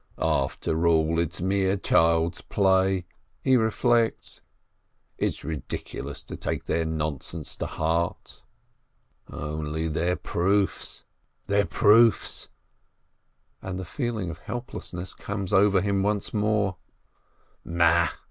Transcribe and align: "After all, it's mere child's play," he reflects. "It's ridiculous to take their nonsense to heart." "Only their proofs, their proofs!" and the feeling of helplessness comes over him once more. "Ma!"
"After 0.17 0.87
all, 0.87 1.19
it's 1.19 1.41
mere 1.41 1.77
child's 1.77 2.41
play," 2.41 3.05
he 3.43 3.55
reflects. 3.55 4.41
"It's 5.19 5.43
ridiculous 5.43 6.23
to 6.23 6.35
take 6.35 6.63
their 6.63 6.85
nonsense 6.85 7.55
to 7.57 7.67
heart." 7.67 8.41
"Only 9.31 9.87
their 9.87 10.15
proofs, 10.15 11.03
their 11.45 11.65
proofs!" 11.67 12.49
and 13.61 13.77
the 13.77 13.85
feeling 13.85 14.31
of 14.31 14.39
helplessness 14.39 15.13
comes 15.13 15.53
over 15.53 15.81
him 15.81 16.01
once 16.01 16.33
more. 16.33 16.77
"Ma!" 17.63 18.07